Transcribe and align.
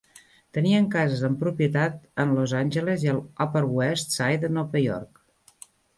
Tenien 0.57 0.85
cases 0.93 1.19
en 1.27 1.35
propietat 1.43 1.99
en 2.23 2.33
Los 2.37 2.55
Angeles 2.61 3.05
i 3.07 3.11
a 3.11 3.13
l'Upper 3.19 3.63
West 3.81 4.17
Side 4.17 4.41
de 4.47 4.51
Nova 4.57 4.83
York. 4.87 5.25